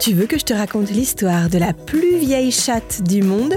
[0.00, 3.54] Tu veux que je te raconte l'histoire de la plus vieille chatte du monde?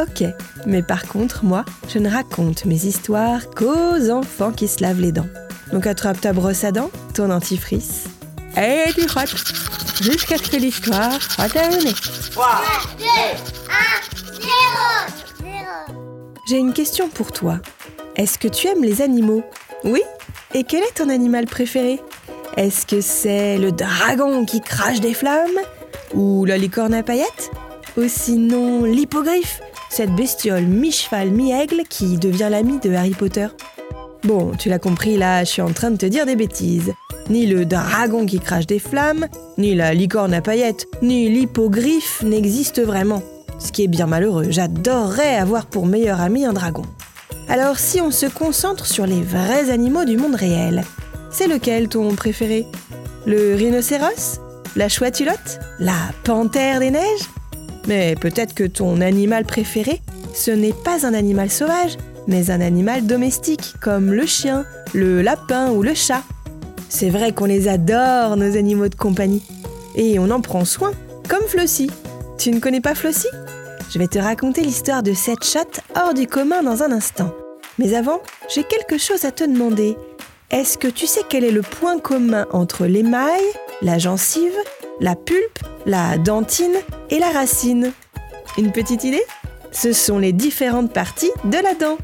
[0.00, 0.24] Ok,
[0.64, 5.12] mais par contre, moi, je ne raconte mes histoires qu'aux enfants qui se lavent les
[5.12, 5.26] dents.
[5.72, 8.04] Donc attrape ta brosse à dents, ton dentifrice,
[8.56, 9.34] et tu frottes
[10.00, 11.92] jusqu'à ce que l'histoire soit terminée.
[12.32, 12.62] 3,
[12.98, 13.36] 2, 1, 0,
[13.68, 13.99] 0.
[16.50, 17.60] J'ai une question pour toi.
[18.16, 19.44] Est-ce que tu aimes les animaux?
[19.84, 20.02] Oui
[20.52, 22.00] Et quel est ton animal préféré?
[22.56, 25.60] Est-ce que c'est le dragon qui crache des flammes?
[26.12, 27.52] Ou la licorne à paillettes?
[27.96, 29.60] Ou sinon l'hippogriffe
[29.90, 33.46] Cette bestiole mi-cheval mi-aigle qui devient l'ami de Harry Potter?
[34.24, 36.92] Bon, tu l'as compris là, je suis en train de te dire des bêtises.
[37.28, 42.82] Ni le dragon qui crache des flammes, ni la licorne à paillettes, ni l'hippogriffe n'existent
[42.82, 43.22] vraiment.
[43.60, 46.82] Ce qui est bien malheureux, j'adorerais avoir pour meilleur ami un dragon.
[47.48, 50.82] Alors si on se concentre sur les vrais animaux du monde réel,
[51.30, 52.66] c'est lequel ton préféré?
[53.26, 54.40] Le rhinocéros?
[54.76, 55.60] La chouette-hulotte?
[55.78, 55.92] La
[56.24, 57.28] panthère des neiges?
[57.86, 60.00] Mais peut-être que ton animal préféré,
[60.34, 64.64] ce n'est pas un animal sauvage, mais un animal domestique, comme le chien,
[64.94, 66.22] le lapin ou le chat.
[66.88, 69.42] C'est vrai qu'on les adore, nos animaux de compagnie.
[69.96, 70.92] Et on en prend soin,
[71.28, 71.90] comme Flossie.
[72.40, 73.28] Tu ne connais pas Flossie?
[73.90, 77.34] Je vais te raconter l'histoire de cette chatte hors du commun dans un instant.
[77.78, 79.94] Mais avant, j'ai quelque chose à te demander.
[80.50, 83.42] Est-ce que tu sais quel est le point commun entre l'émail,
[83.82, 84.56] la gencive,
[85.00, 86.76] la pulpe, la dentine
[87.10, 87.92] et la racine?
[88.56, 89.24] Une petite idée?
[89.70, 91.98] Ce sont les différentes parties de la dent.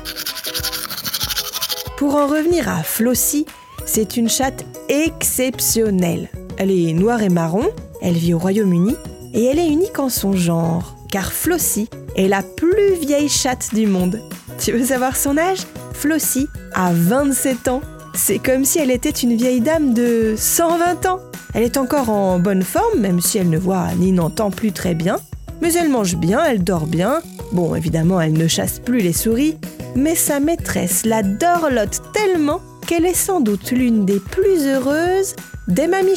[1.96, 3.46] Pour en revenir à Flossie,
[3.86, 6.28] c'est une chatte exceptionnelle.
[6.58, 7.70] Elle est noire et marron,
[8.02, 8.96] elle vit au Royaume-Uni
[9.36, 13.86] et elle est unique en son genre, car Flossie est la plus vieille chatte du
[13.86, 14.18] monde.
[14.58, 15.58] Tu veux savoir son âge?
[15.92, 17.82] Flossie a 27 ans.
[18.14, 21.20] C'est comme si elle était une vieille dame de 120 ans.
[21.52, 24.94] Elle est encore en bonne forme, même si elle ne voit ni n'entend plus très
[24.94, 25.18] bien.
[25.60, 27.20] Mais elle mange bien, elle dort bien.
[27.52, 29.58] Bon, évidemment, elle ne chasse plus les souris.
[29.94, 35.34] Mais sa maîtresse la dorlote tellement qu'elle est sans doute l'une des plus heureuses
[35.68, 36.16] des mamies.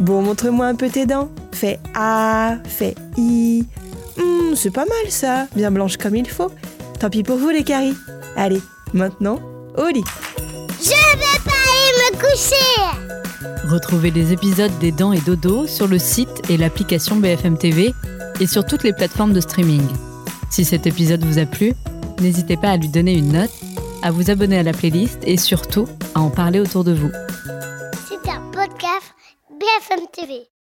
[0.00, 1.28] Bon, montre-moi un peu tes dents.
[1.52, 3.64] Fais A, fais I.
[4.16, 6.50] Hmm, c'est pas mal ça, bien blanche comme il faut.
[6.98, 7.96] Tant pis pour vous les caries.
[8.36, 8.60] Allez,
[8.92, 9.38] maintenant,
[9.76, 10.04] au lit.
[10.80, 13.68] Je vais pas aller me coucher.
[13.68, 17.94] Retrouvez les épisodes des Dents et Dodo sur le site et l'application BFM TV
[18.40, 19.82] et sur toutes les plateformes de streaming.
[20.50, 21.72] Si cet épisode vous a plu,
[22.20, 23.50] n'hésitez pas à lui donner une note,
[24.02, 27.10] à vous abonner à la playlist et surtout à en parler autour de vous.
[29.82, 30.51] C'est un podcast BFM TV.